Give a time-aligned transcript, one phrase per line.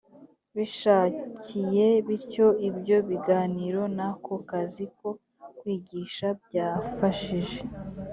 [0.55, 5.07] bishakiye bityo ibyo biganiro n ako kazi ko
[5.57, 7.59] kwigisha byafashije